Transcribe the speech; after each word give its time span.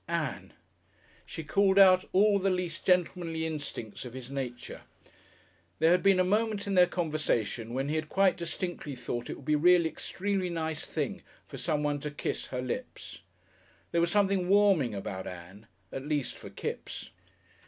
Ann! 0.07 0.53
She 1.27 1.43
called 1.43 1.77
out 1.77 2.05
all 2.11 2.39
the 2.39 2.49
least 2.49 2.85
gentlemanly 2.87 3.45
instincts 3.45 4.03
of 4.03 4.13
his 4.13 4.31
nature. 4.31 4.81
There 5.77 5.91
had 5.91 6.01
been 6.01 6.19
a 6.19 6.23
moment 6.23 6.65
in 6.65 6.73
their 6.73 6.87
conversation 6.87 7.75
when 7.75 7.87
he 7.87 7.97
had 7.97 8.09
quite 8.09 8.35
distinctly 8.35 8.95
thought 8.95 9.29
it 9.29 9.35
would 9.37 9.47
really 9.63 9.83
be 9.83 9.87
an 9.87 9.91
extremely 9.91 10.49
nice 10.49 10.87
thing 10.87 11.21
for 11.47 11.59
someone 11.59 11.99
to 11.99 12.09
kiss 12.09 12.47
her 12.47 12.63
lips.... 12.63 13.19
There 13.91 14.01
was 14.01 14.09
something 14.09 14.49
warming 14.49 14.95
about 14.95 15.27
Ann 15.27 15.67
at 15.91 16.07
least 16.07 16.33
for 16.35 16.49
Kipps. 16.49 17.11